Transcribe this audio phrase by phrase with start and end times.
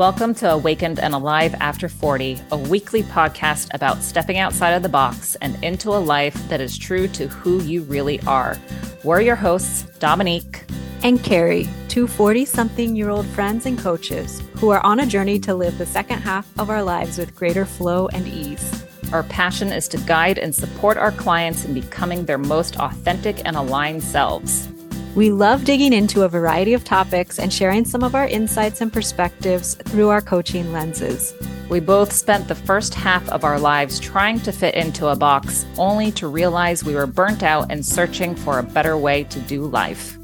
[0.00, 4.88] Welcome to Awakened and Alive After 40, a weekly podcast about stepping outside of the
[4.88, 8.56] box and into a life that is true to who you really are.
[9.04, 10.64] We're your hosts, Dominique
[11.02, 15.38] and Karrie, two 40 something year old friends and coaches who are on a journey
[15.40, 18.82] to live the second half of our lives with greater flow and ease.
[19.12, 23.54] Our passion is to guide and support our clients in becoming their most authentic and
[23.54, 24.66] aligned selves.
[25.16, 28.92] We love digging into a variety of topics and sharing some of our insights and
[28.92, 31.34] perspectives through our coaching lenses.
[31.68, 35.66] We both spent the first half of our lives trying to fit into a box,
[35.78, 39.66] only to realize we were burnt out and searching for a better way to do
[39.66, 40.16] life.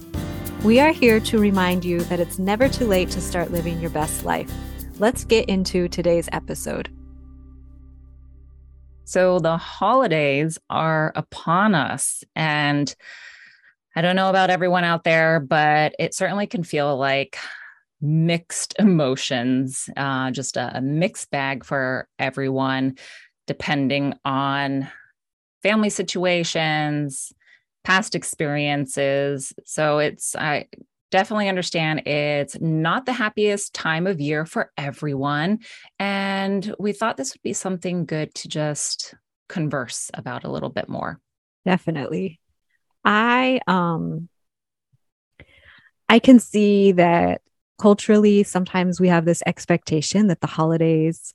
[0.63, 3.91] We are here to remind you that it's never too late to start living your
[3.91, 4.53] best life.
[5.01, 6.89] Let's get into today's episode.
[9.03, 12.95] So, the holidays are upon us, and
[13.97, 17.39] I don't know about everyone out there, but it certainly can feel like
[18.03, 22.99] mixed emotions, uh, just a, a mixed bag for everyone,
[23.47, 24.87] depending on
[25.63, 27.33] family situations,
[27.85, 29.55] past experiences.
[29.65, 30.67] So it's, I
[31.11, 35.61] definitely understand it's not the happiest time of year for everyone.
[35.99, 39.15] And we thought this would be something good to just
[39.49, 41.19] converse about a little bit more.
[41.65, 42.41] Definitely.
[43.07, 44.29] I um
[46.09, 47.41] I can see that
[47.79, 51.33] culturally sometimes we have this expectation that the holidays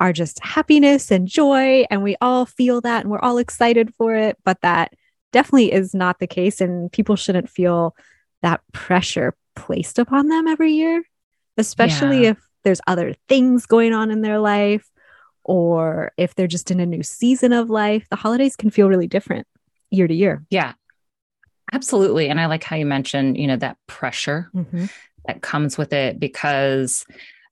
[0.00, 4.14] are just happiness and joy and we all feel that and we're all excited for
[4.14, 4.92] it but that
[5.32, 7.94] definitely is not the case and people shouldn't feel
[8.42, 11.02] that pressure placed upon them every year
[11.56, 12.30] especially yeah.
[12.30, 14.90] if there's other things going on in their life
[15.44, 18.04] or if they're just in a new season of life.
[18.10, 19.46] The holidays can feel really different
[19.90, 20.44] year to year.
[20.50, 20.72] Yeah
[21.72, 22.28] Absolutely.
[22.28, 24.86] And I like how you mentioned, you know, that pressure mm-hmm.
[25.26, 27.04] that comes with it because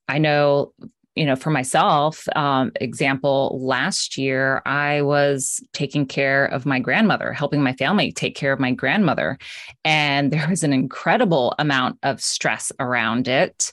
[0.09, 0.73] I know,
[1.17, 7.33] you know, for myself, um, example, last year I was taking care of my grandmother,
[7.33, 9.39] helping my family take care of my grandmother.
[9.85, 13.73] And there was an incredible amount of stress around it.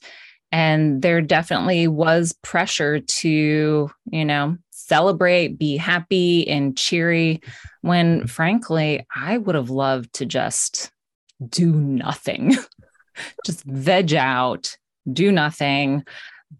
[0.51, 4.57] And there definitely was pressure to, you know,
[4.91, 7.41] celebrate, be happy and cheery.
[7.79, 10.91] When frankly, I would have loved to just
[11.47, 12.57] do nothing,
[13.45, 14.75] just veg out,
[15.11, 16.03] do nothing.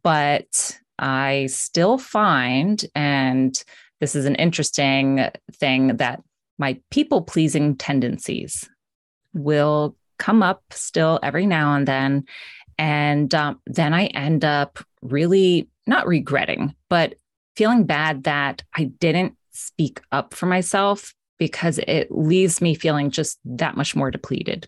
[0.01, 3.61] But I still find, and
[3.99, 6.23] this is an interesting thing, that
[6.57, 8.69] my people pleasing tendencies
[9.33, 12.23] will come up still every now and then.
[12.77, 17.15] And um, then I end up really not regretting, but
[17.55, 23.39] feeling bad that I didn't speak up for myself because it leaves me feeling just
[23.45, 24.67] that much more depleted.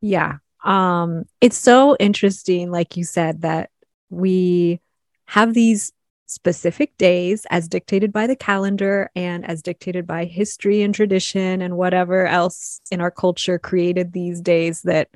[0.00, 0.38] Yeah.
[0.64, 3.70] Um it's so interesting like you said that
[4.10, 4.80] we
[5.26, 5.92] have these
[6.26, 11.76] specific days as dictated by the calendar and as dictated by history and tradition and
[11.76, 15.08] whatever else in our culture created these days that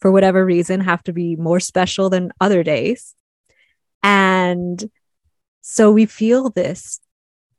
[0.00, 3.14] for whatever reason have to be more special than other days.
[4.02, 4.82] And
[5.66, 7.00] so we feel this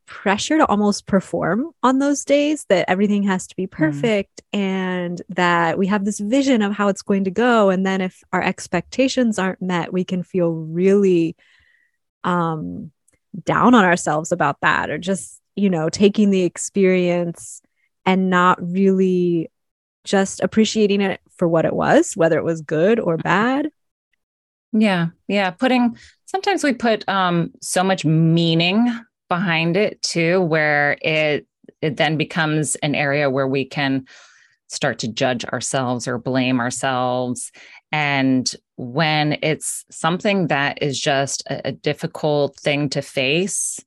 [0.06, 3.76] pressure to almost perform on those days that everything has to be hmm.
[3.76, 4.60] perfect mm.
[4.60, 8.22] and that we have this vision of how it's going to go and then if
[8.32, 11.34] our expectations aren't met we can feel really
[12.22, 12.92] um
[13.44, 17.60] down on ourselves about that or just you know taking the experience
[18.04, 19.50] and not really
[20.04, 23.22] just appreciating it for what it was whether it was good or mm-hmm.
[23.22, 23.70] bad
[24.72, 25.96] yeah yeah putting
[26.26, 28.92] sometimes we put um, so much meaning
[29.28, 31.46] behind it too, where it
[31.82, 34.06] it then becomes an area where we can
[34.68, 37.52] start to judge ourselves or blame ourselves.
[37.92, 43.80] And when it's something that is just a, a difficult thing to face,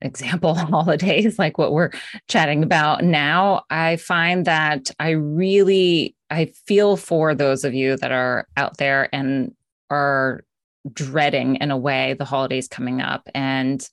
[0.00, 1.90] example holidays like what we're
[2.28, 8.12] chatting about now i find that i really i feel for those of you that
[8.12, 9.54] are out there and
[9.90, 10.44] are
[10.92, 13.88] dreading in a way the holidays coming up and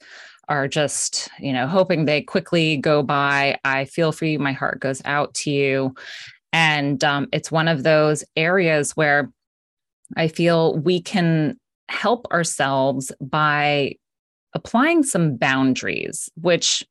[0.49, 3.57] are just, you know, hoping they quickly go by.
[3.63, 4.37] I feel for you.
[4.39, 5.95] My heart goes out to you.
[6.51, 9.31] And um, it's one of those areas where
[10.17, 11.57] I feel we can
[11.87, 13.95] help ourselves by
[14.53, 16.85] applying some boundaries, which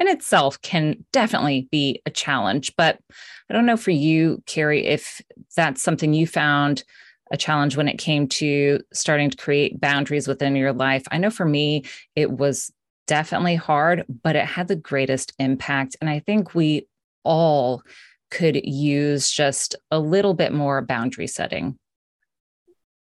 [0.00, 2.72] in itself can definitely be a challenge.
[2.76, 2.98] But
[3.48, 5.20] I don't know for you, Karrie, if
[5.54, 6.82] that's something you found
[7.34, 11.02] a challenge when it came to starting to create boundaries within your life.
[11.10, 11.84] I know for me,
[12.16, 12.72] it was
[13.06, 15.96] definitely hard, but it had the greatest impact.
[16.00, 16.86] And I think we
[17.24, 17.82] all
[18.30, 21.76] could use just a little bit more boundary setting.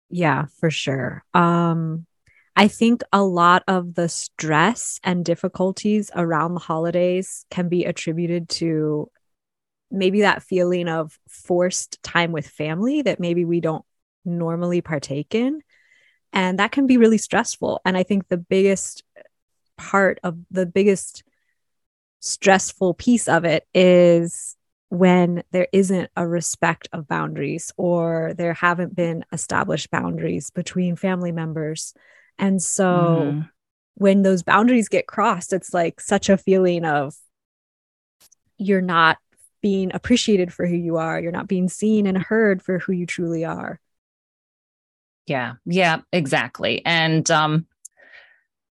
[0.10, 1.24] Yeah, for sure.
[1.34, 2.06] Um,
[2.56, 8.50] I think a lot of the stress and difficulties around the holidays can be attributed
[8.50, 9.10] to
[9.90, 13.86] maybe that feeling of forced time with family that maybe we don't
[14.26, 15.62] normally partake in.
[16.32, 17.82] And that can be really stressful.
[17.86, 19.04] And I think the biggest
[19.78, 21.24] part of the biggest
[22.20, 24.56] stressful piece of it is
[24.90, 31.32] when there isn't a respect of boundaries or there haven't been established boundaries between family
[31.32, 31.94] members.
[32.38, 32.86] And so
[33.34, 33.50] mm.
[33.96, 37.16] when those boundaries get crossed, it's like such a feeling of
[38.58, 39.18] you're not
[39.62, 43.06] being appreciated for who you are, you're not being seen and heard for who you
[43.06, 43.80] truly are.
[45.26, 46.82] Yeah, yeah, exactly.
[46.86, 47.68] And um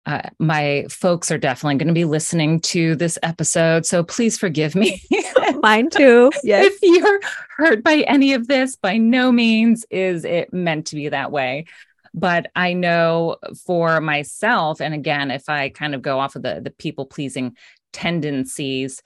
[0.06, 3.86] uh, my folks are definitely going to be listening to this episode.
[3.86, 5.02] So please forgive me.
[5.62, 6.30] Mine too.
[6.42, 6.74] Yes.
[6.74, 7.20] if you're
[7.56, 11.64] hurt by any of this, by no means is it meant to be that way.
[12.12, 16.60] But I know for myself, and again, if I kind of go off of the,
[16.62, 17.56] the people pleasing
[17.92, 19.02] tendencies,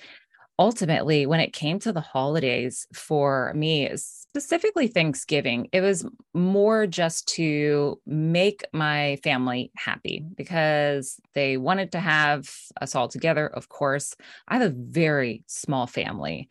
[0.58, 7.28] ultimately, when it came to the holidays for me, specifically Thanksgiving, it was more just
[7.28, 13.46] to make my family happy because they wanted to have us all together.
[13.46, 14.14] Of course,
[14.48, 16.48] I have a very small family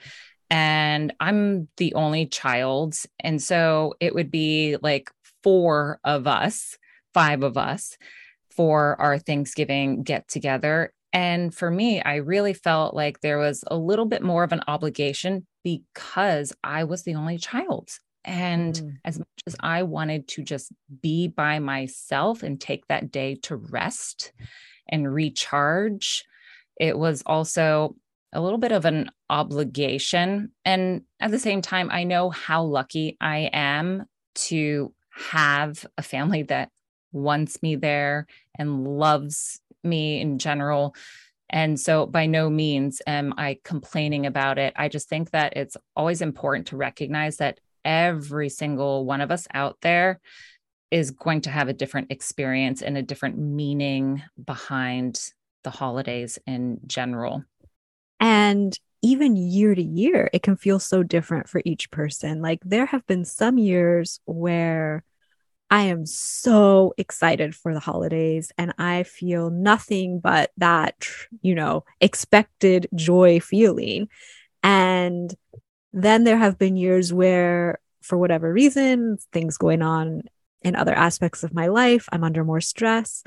[0.50, 2.96] and I'm the only child.
[3.20, 5.12] And so it would be like
[5.44, 6.78] four of us,
[7.14, 7.98] five of us
[8.50, 10.94] for our Thanksgiving get together.
[11.18, 14.62] And for me, I really felt like there was a little bit more of an
[14.68, 17.90] obligation because I was the only child.
[18.24, 18.92] And mm.
[19.04, 20.72] as much as I wanted to just
[21.02, 24.32] be by myself and take that day to rest
[24.88, 26.24] and recharge,
[26.80, 27.96] it was also
[28.32, 30.52] a little bit of an obligation.
[30.66, 34.06] And at the same time, I know how lucky I am
[34.36, 34.94] to
[35.32, 36.70] have a family that
[37.12, 38.28] wants me there
[38.60, 40.96] and loves me in general.
[41.50, 44.74] And so, by no means am I complaining about it.
[44.76, 49.48] I just think that it's always important to recognize that every single one of us
[49.54, 50.20] out there
[50.92, 55.32] is going to have a different experience and a different meaning behind
[55.64, 57.44] the holidays in general.
[58.20, 62.42] And even year to year, it can feel so different for each person.
[62.42, 65.04] Like, there have been some years where
[65.70, 71.08] I am so excited for the holidays and I feel nothing but that,
[71.42, 74.08] you know, expected joy feeling.
[74.64, 75.34] And
[75.92, 80.22] then there have been years where, for whatever reason, things going on
[80.62, 83.24] in other aspects of my life, I'm under more stress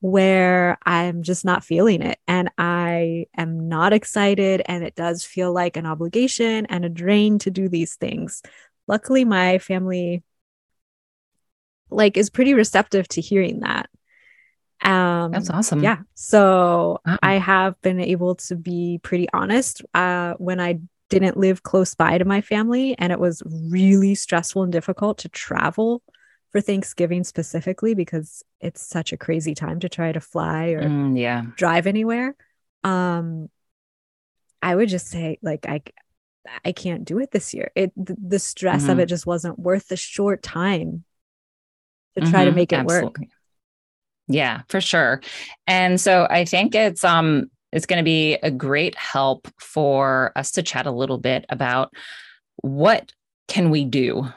[0.00, 4.62] where I'm just not feeling it and I am not excited.
[4.66, 8.42] And it does feel like an obligation and a drain to do these things.
[8.86, 10.22] Luckily, my family
[11.94, 13.88] like is pretty receptive to hearing that.
[14.82, 15.82] Um, That's awesome.
[15.82, 15.98] Yeah.
[16.14, 17.18] So wow.
[17.22, 22.18] I have been able to be pretty honest uh, when I didn't live close by
[22.18, 26.02] to my family and it was really stressful and difficult to travel
[26.50, 31.18] for Thanksgiving specifically because it's such a crazy time to try to fly or mm,
[31.18, 31.42] yeah.
[31.56, 32.36] drive anywhere.
[32.82, 33.48] Um,
[34.62, 35.82] I would just say like I
[36.64, 37.70] I can't do it this year.
[37.74, 38.90] It the, the stress mm-hmm.
[38.90, 41.04] of it just wasn't worth the short time
[42.16, 43.24] to try mm-hmm, to make it absolutely.
[43.24, 43.30] work.
[44.28, 45.20] Yeah, for sure.
[45.66, 50.52] And so I think it's um it's going to be a great help for us
[50.52, 51.92] to chat a little bit about
[52.58, 53.12] what
[53.48, 54.28] can we do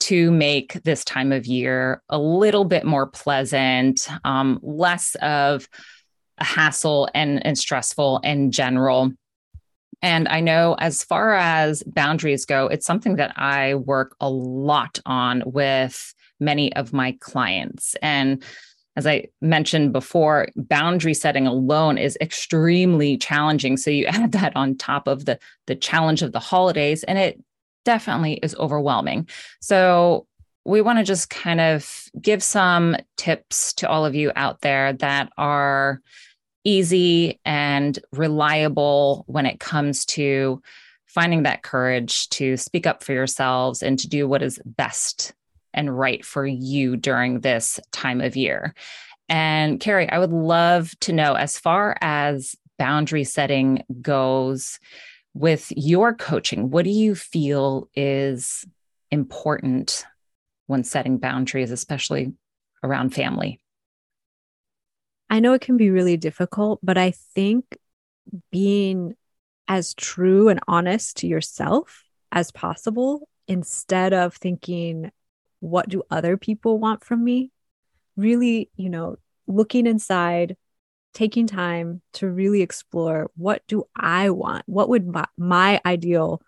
[0.00, 5.68] to make this time of year a little bit more pleasant, um, less of
[6.38, 9.12] a hassle and, and stressful in general.
[10.02, 14.98] And I know as far as boundaries go, it's something that I work a lot
[15.06, 17.94] on with many of my clients.
[18.02, 18.42] And
[18.96, 23.76] as I mentioned before, boundary setting alone is extremely challenging.
[23.76, 27.42] So you add that on top of the the challenge of the holidays, and it
[27.84, 29.28] definitely is overwhelming.
[29.60, 30.26] So
[30.64, 34.92] we want to just kind of give some tips to all of you out there
[34.94, 36.00] that are
[36.64, 40.60] easy and reliable when it comes to
[41.06, 45.32] finding that courage to speak up for yourselves and to do what is best
[45.72, 48.74] and right for you during this time of year.
[49.28, 54.80] And Karrie, I would love to know as far as boundary setting goes
[55.34, 58.64] with your coaching, what do you feel is
[59.10, 60.04] important
[60.66, 62.32] when setting boundaries, especially
[62.82, 63.60] around family?
[65.28, 67.78] I know it can be really difficult, but I think
[68.50, 69.14] being
[69.68, 75.12] as true and honest to yourself as possible instead of thinking
[75.60, 77.52] what do other people want from me?
[78.16, 80.56] Really, you know, looking inside,
[81.14, 84.64] taking time to really explore what do I want?
[84.66, 86.42] What would my, my ideal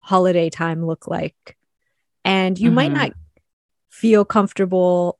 [0.00, 1.56] holiday time look like?
[2.24, 2.74] And you mm-hmm.
[2.74, 3.12] might not
[3.90, 5.18] feel comfortable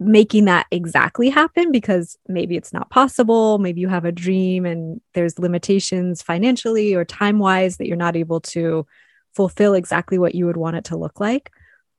[0.00, 3.58] making that exactly happen because maybe it's not possible.
[3.58, 8.14] Maybe you have a dream and there's limitations financially or time wise that you're not
[8.16, 8.86] able to
[9.34, 11.50] fulfill exactly what you would want it to look like.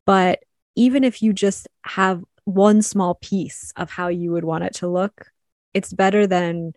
[0.05, 0.39] But
[0.75, 4.87] even if you just have one small piece of how you would want it to
[4.87, 5.31] look,
[5.73, 6.73] it's better than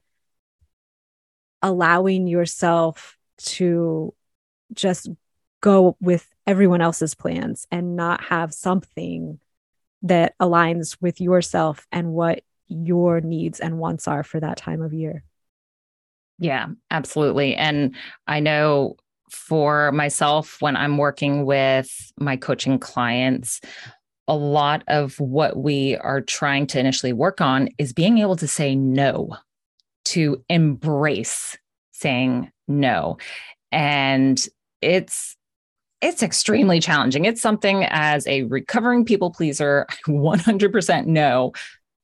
[1.62, 4.14] allowing yourself to
[4.72, 5.08] just
[5.60, 9.38] go with everyone else's plans and not have something
[10.02, 14.92] that aligns with yourself and what your needs and wants are for that time of
[14.92, 15.22] year.
[16.38, 17.54] Yeah, absolutely.
[17.54, 17.94] And
[18.26, 18.96] I know
[19.32, 23.60] for myself, when I'm working with my coaching clients,
[24.28, 28.46] a lot of what we are trying to initially work on is being able to
[28.46, 29.36] say no,
[30.06, 31.56] to embrace
[31.92, 33.18] saying no.
[33.70, 34.44] And
[34.80, 35.36] it's
[36.00, 37.24] it's extremely challenging.
[37.24, 41.52] It's something as a recovering people pleaser, I 100% know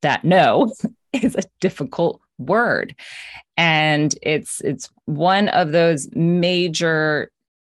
[0.03, 0.73] that no
[1.13, 2.95] is a difficult word.
[3.57, 7.31] And it's it's one of those major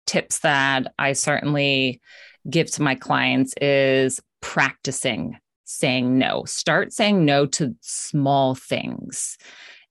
[0.07, 2.01] tips that I certainly
[2.49, 6.45] give to my clients is practicing saying no.
[6.47, 9.39] Start saying no to small things.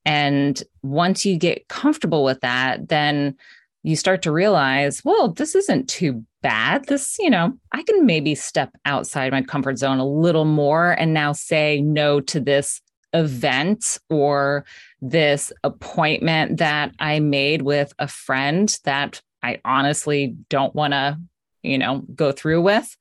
[0.05, 3.35] And once you get comfortable with that, then
[3.83, 6.85] you start to realize, well, this isn't too bad.
[6.85, 11.13] This, you know, I can maybe step outside my comfort zone a little more and
[11.13, 12.81] now say no to this
[13.13, 14.65] event or
[15.01, 21.19] this appointment that I made with a friend that I honestly don't want to,
[21.63, 22.95] you know, go through with.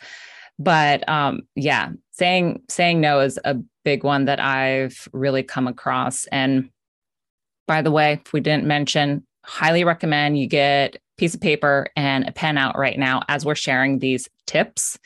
[0.59, 6.27] But um yeah, saying saying no is a big one that I've really come across
[6.27, 6.71] and
[7.67, 11.87] by the way, if we didn't mention, highly recommend you get a piece of paper
[11.95, 14.99] and a pen out right now as we're sharing these tips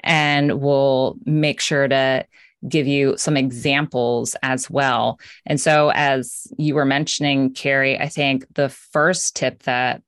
[0.00, 2.24] and we'll make sure to
[2.68, 5.18] give you some examples as well.
[5.46, 10.02] And so as you were mentioning Karrie, I think the first tip that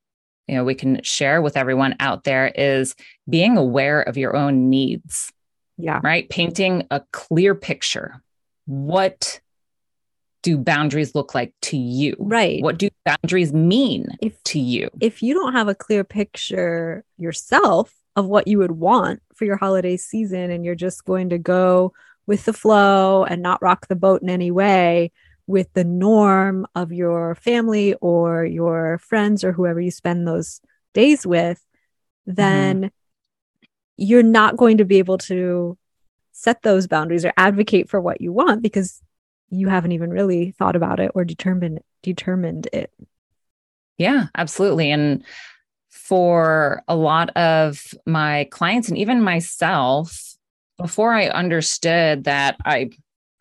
[0.46, 2.94] you know we can share with everyone out there is
[3.28, 5.32] being aware of your own needs.
[5.78, 6.00] Yeah.
[6.02, 6.28] Right?
[6.30, 8.22] Painting a clear picture.
[8.64, 9.40] What
[10.42, 12.14] do boundaries look like to you?
[12.18, 12.62] Right.
[12.62, 14.88] What do boundaries mean if, to you?
[15.00, 19.56] If you don't have a clear picture yourself of what you would want for your
[19.56, 21.92] holiday season and you're just going to go
[22.26, 25.12] with the flow and not rock the boat in any way
[25.46, 30.60] with the norm of your family or your friends or whoever you spend those
[30.92, 31.64] days with,
[32.26, 33.66] then mm-hmm.
[33.96, 35.78] you're not going to be able to
[36.32, 39.00] set those boundaries or advocate for what you want because
[39.48, 42.92] you haven't even really thought about it or determined determined it.
[43.96, 44.90] Yeah, absolutely.
[44.90, 45.24] And
[45.88, 50.35] for a lot of my clients and even myself,
[50.78, 52.90] before I understood that I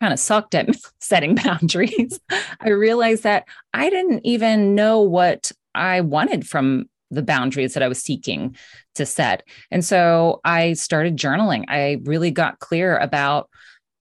[0.00, 0.68] kind of sucked at
[1.00, 2.20] setting boundaries,
[2.60, 7.88] I realized that I didn't even know what I wanted from the boundaries that I
[7.88, 8.56] was seeking
[8.96, 9.44] to set.
[9.70, 11.64] And so I started journaling.
[11.68, 13.48] I really got clear about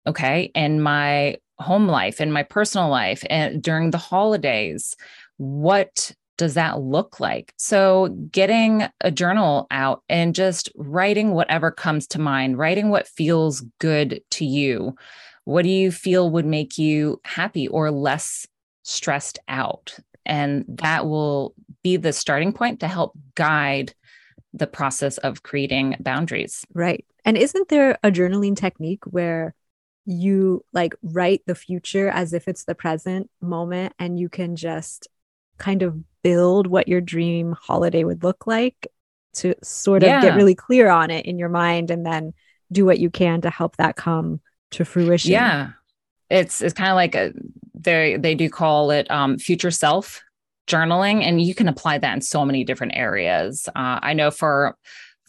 [0.08, 4.96] okay, in my home life in my personal life and during the holidays
[5.38, 7.54] what does that look like?
[7.58, 13.62] So getting a journal out and just writing whatever comes to mind writing what feels
[13.80, 14.96] good to you.
[15.44, 18.48] What do you feel would make you happy or less
[18.84, 20.00] stressed out?
[20.26, 23.94] And that will be the starting point to help guide
[24.54, 26.66] the process of creating boundaries.
[26.74, 27.06] Right.
[27.26, 29.54] And isn't there a journaling technique where
[30.06, 35.10] you like write the future as if it's the present moment and you can just
[35.60, 38.88] kind of build what your dream holiday would look like
[39.34, 40.22] to sort of yeah.
[40.22, 42.34] get really clear on it in your mind and then
[42.72, 44.40] do what you can to help that come
[44.72, 45.32] to fruition.
[45.32, 45.72] Yeah.
[46.30, 47.34] It's it's kind of like a
[47.74, 50.22] they they do call it um, future self
[50.68, 53.68] journaling and you can apply that in so many different areas.
[53.70, 54.78] Uh, I know for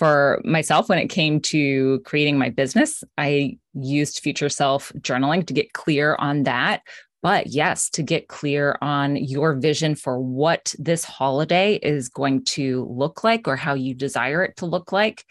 [0.00, 5.52] for myself when it came to creating my business i used future self journaling to
[5.52, 6.80] get clear on that
[7.22, 12.86] but yes to get clear on your vision for what this holiday is going to
[12.90, 15.24] look like or how you desire it to look like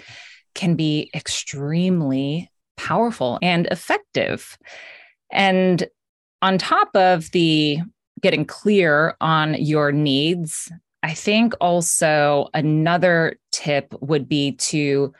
[0.55, 4.58] can be extremely powerful and effective.
[5.31, 5.88] And
[6.41, 7.79] on top of the
[8.22, 15.13] getting clear on your needs I think also another tip would be to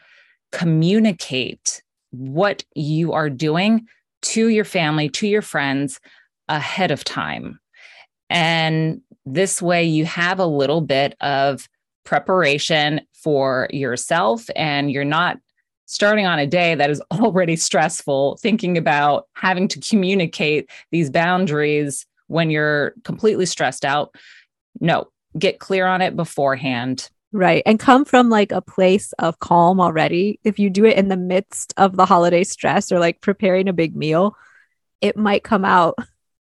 [0.52, 3.88] communicate what you are doing
[4.22, 6.00] to your family, to your friends
[6.50, 7.60] ahead of time.
[8.30, 11.68] And this way, you have a little bit of
[12.04, 15.38] preparation for yourself, and you're not
[15.86, 22.06] starting on a day that is already stressful, thinking about having to communicate these boundaries
[22.28, 24.14] when you're completely stressed out.
[24.80, 27.10] No, get clear on it beforehand.
[27.32, 27.62] Right.
[27.66, 30.40] And come from like a place of calm already.
[30.44, 33.74] If you do it in the midst of the holiday stress or like preparing a
[33.74, 34.36] big meal,
[35.02, 35.96] it might come out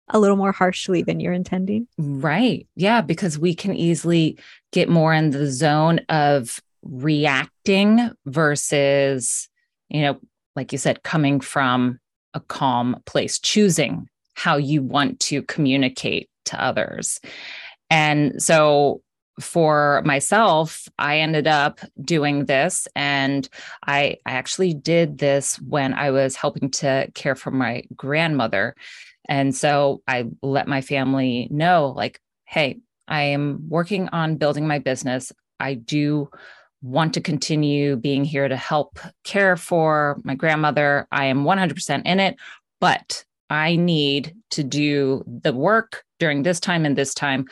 [0.08, 1.88] a little more harshly than you're intending.
[1.98, 2.66] Right.
[2.76, 3.00] Yeah.
[3.00, 4.38] Because we can easily
[4.72, 9.48] get more in the zone of reacting versus,
[9.88, 10.20] you know,
[10.56, 11.98] like you said, coming from
[12.34, 17.20] a calm place, choosing how you want to communicate to others.
[17.90, 19.00] And so
[19.40, 23.48] for myself, I ended up doing this and
[23.86, 28.76] I, I actually did this when I was helping to care for my grandmother.
[29.28, 34.78] And so I let my family know like, hey, I am working on building my
[34.78, 35.32] business.
[35.60, 36.30] I do
[36.82, 41.08] want to continue being here to help care for my grandmother.
[41.10, 42.36] I am 100% in it,
[42.80, 47.46] but I need to do the work during this time and this time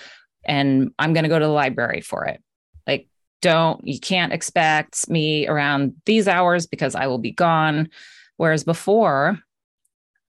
[0.45, 2.43] and I'm going to go to the library for it.
[2.87, 3.09] Like,
[3.41, 7.89] don't, you can't expect me around these hours because I will be gone.
[8.37, 9.39] Whereas before,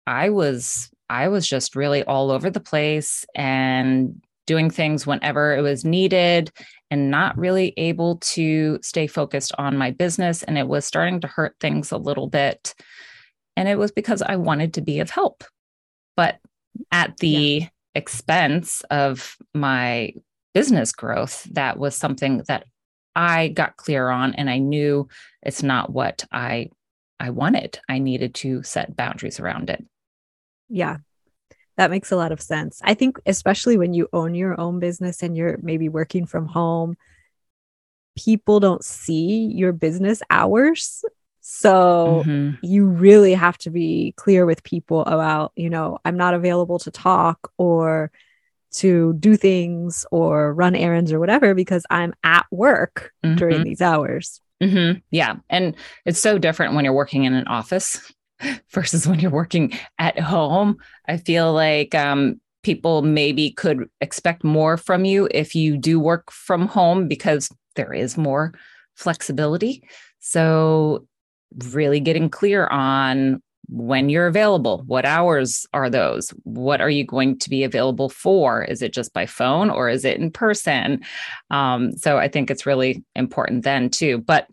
[0.06, 5.62] I was, I was just really all over the place and doing things whenever it
[5.62, 6.52] was needed
[6.90, 10.42] and not really able to stay focused on my business.
[10.44, 12.74] And it was starting to hurt things a little bit.
[13.56, 15.44] And it was because I wanted to be of help.
[16.16, 16.40] But
[16.92, 20.14] at the yeah expense of my
[20.54, 22.66] business growth, that was something that
[23.16, 25.08] I got clear on and I knew
[25.44, 26.70] it's not what I
[27.20, 27.80] I wanted.
[27.88, 29.86] I needed to set boundaries around it.
[30.72, 30.98] Yeah.
[31.78, 32.82] That makes a lot of sense.
[32.84, 36.96] I think especially when you own your own business and you're maybe working from home,
[38.18, 41.04] people don't see your business hours
[41.42, 42.64] so mm-hmm.
[42.64, 46.92] you really have to be clear with people about, you know, I'm not available to
[46.92, 48.12] talk or
[48.76, 53.36] to do things or run errands or whatever because I'm at work mm-hmm.
[53.36, 54.40] during these hours.
[54.62, 55.00] Mm-hmm.
[55.10, 55.38] Yeah.
[55.50, 58.14] And it's so different when you're working in an office
[58.72, 60.78] versus when you're working at home.
[61.08, 66.32] I feel like um, people maybe could expect more from you if you do work
[66.32, 68.54] from home because there is more
[68.96, 69.84] flexibility.
[70.20, 71.08] So
[71.74, 77.40] really getting clear on when you're available what hours are those what are you going
[77.40, 81.02] to be available for is it just by phone or is it in person
[81.52, 84.46] um, so i think it's really important then too but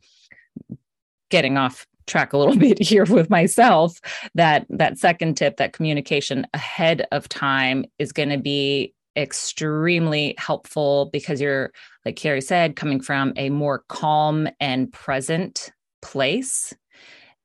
[1.30, 4.00] getting off track a little bit here with myself
[4.34, 11.10] that that second tip that communication ahead of time is going to be extremely helpful
[11.12, 11.72] because you're
[12.04, 16.72] like karrie said coming from a more calm and present place.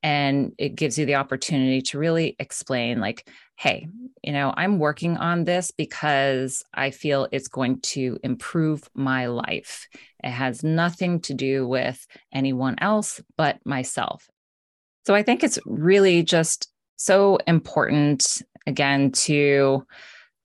[0.03, 3.87] And it gives you the opportunity to really explain like hey
[4.23, 9.87] you know i'm working on this because i feel it's going to improve my life.
[10.23, 14.27] It has nothing to do with anyone else but myself
[15.05, 19.85] so i think it's really just so important again to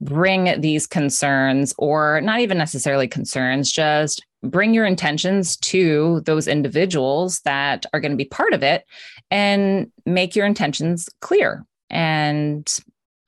[0.01, 7.41] bring these concerns or not even necessarily concerns just bring your intentions to those individuals
[7.41, 8.85] that are going to be part of it
[9.31, 11.65] and make your intentions clear.
[11.91, 12.69] And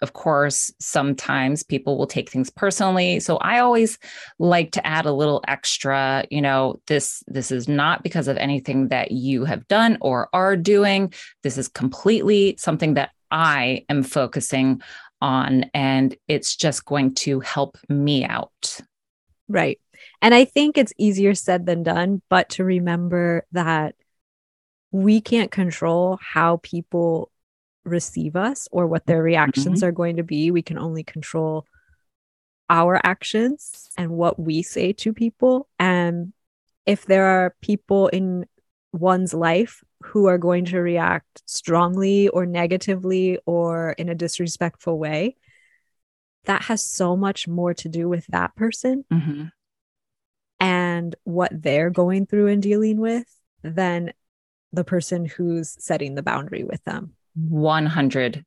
[0.02, 3.20] of course, sometimes people will take things personally.
[3.20, 3.98] So I always
[4.38, 8.88] like to add a little extra, you know, this this is not because of anything
[8.88, 11.12] that you have done or are doing.
[11.42, 14.82] This is completely something that I am focusing
[15.20, 18.80] on and it's just going to help me out.
[19.48, 19.78] Right.
[20.22, 23.94] And I think it's easier said than done, but to remember that
[24.92, 27.30] we can't control how people
[27.84, 29.88] receive us or what their reactions mm-hmm.
[29.88, 30.50] are going to be.
[30.50, 31.66] We can only control
[32.68, 35.68] our actions and what we say to people.
[35.78, 36.32] And
[36.86, 38.46] if there are people in
[38.92, 45.36] one's life who are going to react strongly or negatively or in a disrespectful way,
[46.44, 49.44] that has so much more to do with that person mm-hmm.
[50.58, 53.26] and what they're going through and dealing with
[53.62, 54.12] than
[54.72, 57.14] the person who's setting the boundary with them.
[57.38, 58.44] 100%.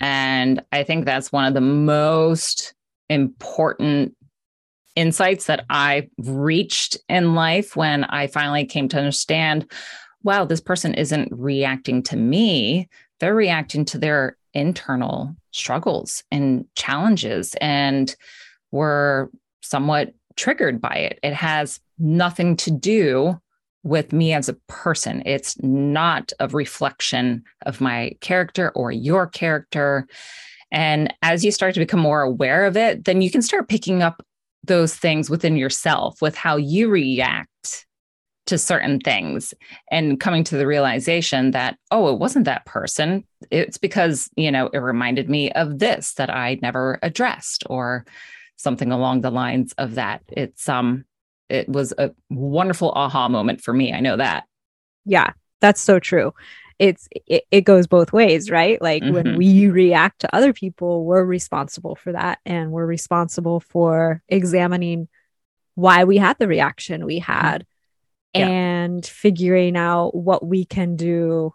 [0.00, 2.74] And I think that's one of the most
[3.08, 4.16] important
[4.96, 9.70] insights that I reached in life when I finally came to understand
[10.24, 12.88] wow, this person isn't reacting to me.
[13.20, 17.56] They're reacting to their internal struggles and challenges.
[17.60, 18.14] And
[18.70, 19.28] we're
[19.62, 21.18] somewhat triggered by it.
[21.22, 23.40] It has nothing to do
[23.82, 25.22] with me as a person.
[25.26, 30.06] It's not a reflection of my character or your character.
[30.70, 34.02] And as you start to become more aware of it, then you can start picking
[34.02, 34.24] up
[34.64, 37.86] those things within yourself with how you react
[38.46, 39.54] to certain things
[39.90, 44.68] and coming to the realization that oh it wasn't that person it's because you know
[44.72, 48.04] it reminded me of this that i never addressed or
[48.56, 51.04] something along the lines of that it's um
[51.48, 54.44] it was a wonderful aha moment for me i know that
[55.04, 56.32] yeah that's so true
[56.78, 59.14] it's it, it goes both ways right like mm-hmm.
[59.14, 65.08] when we react to other people we're responsible for that and we're responsible for examining
[65.74, 67.66] why we had the reaction we had
[68.34, 68.48] yeah.
[68.48, 71.52] and figuring out what we can do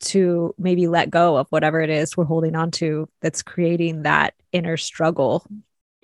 [0.00, 4.34] to maybe let go of whatever it is we're holding on to that's creating that
[4.52, 5.46] inner struggle.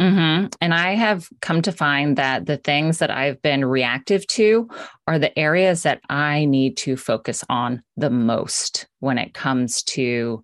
[0.01, 0.47] Mm-hmm.
[0.63, 4.69] And I have come to find that the things that I've been reactive to
[5.07, 10.43] are the areas that I need to focus on the most when it comes to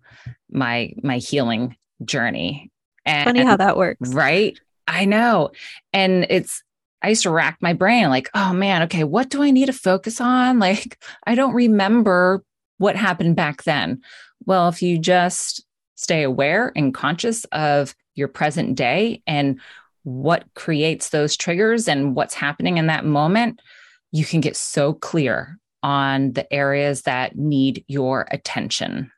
[0.50, 2.70] my my healing journey.
[3.06, 4.58] And, Funny how that works, right?
[4.86, 5.52] I know,
[5.92, 6.62] and it's
[7.00, 9.72] I used to rack my brain like, oh man, okay, what do I need to
[9.72, 10.58] focus on?
[10.66, 12.44] Like, I don't remember
[12.78, 14.02] what happened back then.
[14.44, 15.64] Well, if you just
[15.94, 19.60] stay aware and conscious of your present day and
[20.02, 23.60] what creates those triggers and what's happening in that moment,
[24.12, 29.10] you can get so clear on the areas that need your attention.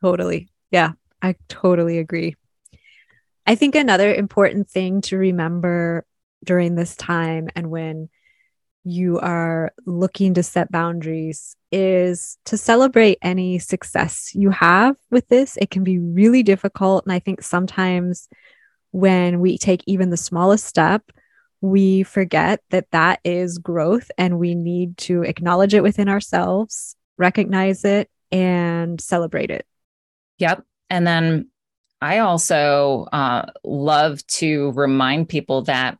[0.00, 0.48] Totally.
[0.70, 2.36] Yeah, I totally agree.
[3.46, 6.04] I think another important thing to remember
[6.44, 8.08] during this time and when
[8.84, 15.56] you are looking to set boundaries is to celebrate any success you have with this.
[15.58, 17.04] It can be really difficult.
[17.04, 18.28] And I think sometimes
[18.92, 21.02] when we take even the smallest step,
[21.60, 27.84] we forget that that is growth and we need to acknowledge it within ourselves, recognize
[27.84, 29.66] it, and celebrate it.
[30.38, 30.64] Yep.
[30.88, 31.48] And then
[32.00, 35.98] I also uh, love to remind people that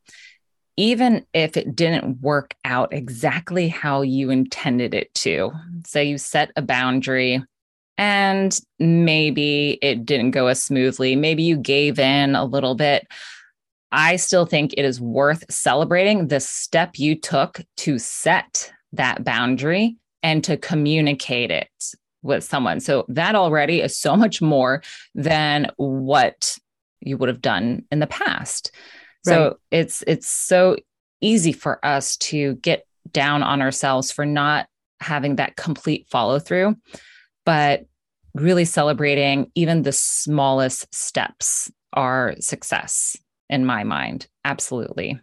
[0.81, 5.53] even if it didn't work out exactly how you intended it to.
[5.85, 7.43] Say you set a boundary
[7.99, 13.07] and maybe it didn't go as smoothly, maybe you gave in a little bit.
[13.93, 19.99] I still think it is worth celebrating the step you took to set that boundary
[20.23, 21.69] and to communicate it
[22.23, 22.81] with someone.
[22.81, 24.83] So that already is so much more
[25.15, 26.57] than what
[27.01, 28.71] you would have done in the past.
[29.25, 29.57] So right.
[29.71, 30.77] it's it's so
[31.21, 34.67] easy for us to get down on ourselves for not
[35.01, 36.77] having that complete follow through,
[37.45, 37.87] but
[38.35, 43.17] really celebrating even the smallest steps are success
[43.49, 44.29] in my mind.
[44.45, 45.21] Absolutely.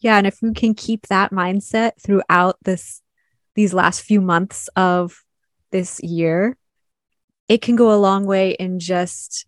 [0.00, 3.02] Yeah, and if we can keep that mindset throughout this
[3.54, 5.24] these last few months of
[5.72, 6.56] this year,
[7.48, 9.47] it can go a long way in just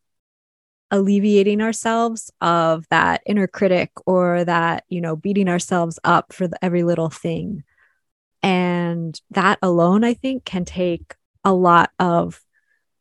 [0.91, 6.63] alleviating ourselves of that inner critic or that, you know, beating ourselves up for the,
[6.65, 7.63] every little thing.
[8.43, 12.41] And that alone, I think, can take a lot of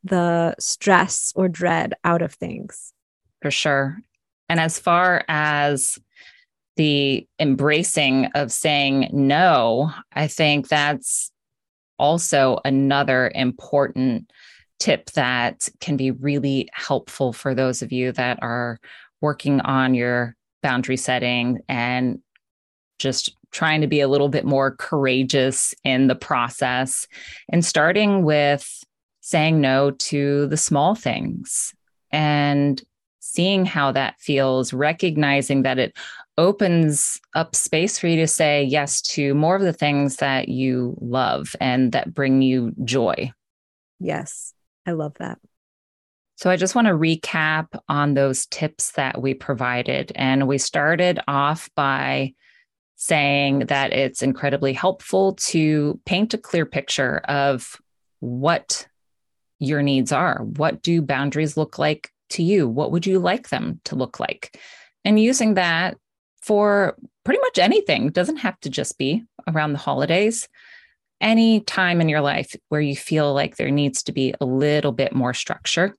[0.04, 2.94] the stress or dread out of things.
[3.42, 4.00] For sure.
[4.48, 5.98] And as far as
[6.76, 11.32] the embracing of saying no, I think that's
[11.98, 14.32] also another important
[14.80, 18.80] tip that can be really helpful for those of you that are
[19.22, 22.20] working on your boundary setting and
[22.98, 27.08] just trying to be a little bit more courageous in the process
[27.50, 28.84] and starting with
[29.22, 31.74] saying no to the small things
[32.12, 32.84] and
[33.20, 35.96] seeing how that feels, recognizing that it
[36.38, 40.98] opens up space for you to say yes to more of the things that you
[41.02, 43.32] love and that bring you joy.
[44.00, 44.54] Yes.
[44.90, 45.38] I love that.
[46.36, 50.12] So I just want to recap on those tips that we provided.
[50.16, 52.34] And we started off by
[52.96, 57.76] saying that it's incredibly helpful to paint a clear picture of
[58.20, 58.88] what
[59.60, 60.40] your needs are.
[60.44, 62.68] What do boundaries look like to you?
[62.68, 64.60] What would you like them to look like?
[65.06, 65.98] And using that
[66.42, 70.48] for pretty much anything, it doesn't have to just be around the holidays
[71.22, 74.92] any time in your life where you feel like there needs to be a little
[74.92, 75.96] bit more structure,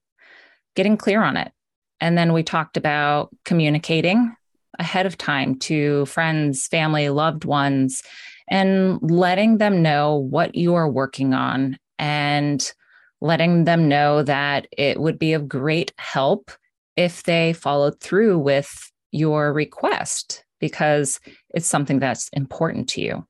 [0.75, 1.53] getting clear on it.
[2.01, 4.35] And then we talked about communicating
[4.79, 8.03] ahead of time to friends, family, loved ones,
[8.49, 12.73] and letting them know what you are working on and
[13.21, 16.51] letting them know that it would be of great help
[16.97, 21.21] if they followed through with your request because
[21.55, 23.27] it's something that's important to you.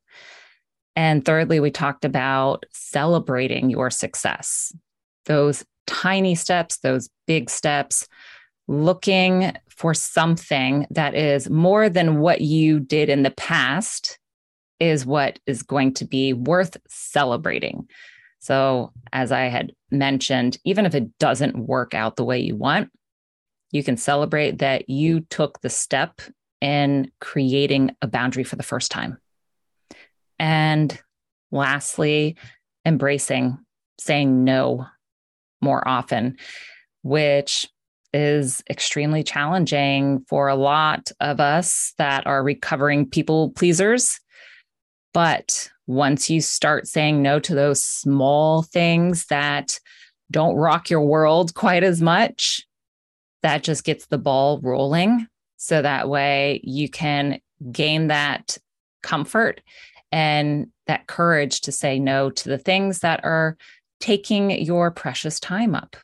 [1.00, 4.70] And thirdly, we talked about celebrating your success,
[5.24, 8.06] those tiny steps, those big steps,
[8.68, 14.18] looking for something that is more than what you did in the past
[14.78, 17.88] is what is going to be worth celebrating.
[18.40, 22.90] So, as I had mentioned, even if it doesn't work out the way you want,
[23.70, 26.20] you can celebrate that you took the step
[26.60, 29.16] in creating a boundary for the first time.
[30.40, 30.98] And
[31.52, 32.36] lastly,
[32.86, 33.58] embracing
[34.00, 34.86] saying no
[35.60, 36.38] more often,
[37.02, 37.68] which
[38.14, 44.18] is extremely challenging for a lot of us that are recovering people pleasers.
[45.12, 49.78] But once you start saying no to those small things that
[50.30, 52.66] don't rock your world quite as much,
[53.42, 55.26] that just gets the ball rolling.
[55.58, 58.56] So that way you can gain that
[59.02, 59.60] comfort
[60.12, 63.56] and that courage to say no to the things that are
[64.00, 65.96] taking your precious time up.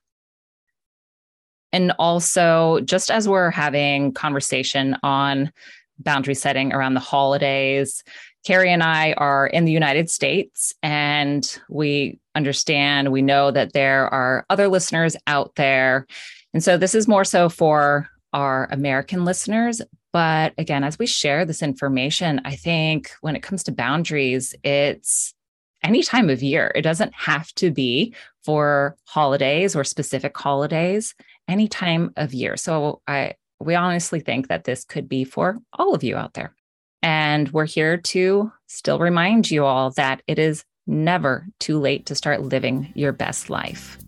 [1.72, 5.52] And also, just as we're having conversation on
[5.98, 8.02] boundary setting around the holidays,
[8.46, 14.08] Karrie and I are in the United States, and we understand, we know that there
[14.08, 16.06] are other listeners out there.
[16.54, 19.82] And so this is more so for our American listeners.
[20.16, 25.34] But again, as we share this information, I think when it comes to boundaries, it's
[25.82, 26.72] any time of year.
[26.74, 31.14] It doesn't have to be for holidays or specific holidays,
[31.48, 32.56] any time of year.
[32.56, 36.54] So I we honestly think that this could be for all of you out there.
[37.02, 42.14] And we're here to still remind you all that it is never too late to
[42.14, 43.98] start living your best life.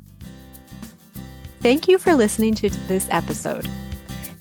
[1.60, 3.68] Thank you for listening to this episode.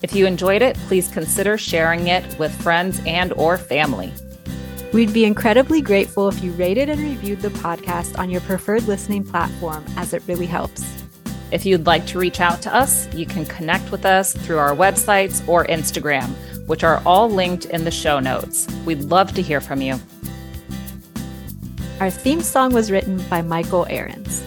[0.01, 4.13] If you enjoyed it, please consider sharing it with friends and or family.
[4.93, 9.23] We'd be incredibly grateful if you rated and reviewed the podcast on your preferred listening
[9.25, 11.03] platform as it really helps.
[11.51, 14.75] If you'd like to reach out to us, you can connect with us through our
[14.75, 16.35] websites or Instagram
[16.67, 18.67] which are all linked in the show notes.
[18.85, 19.99] We'd love to hear from you.
[21.99, 24.43] Our theme song was written by Michael Ahrens.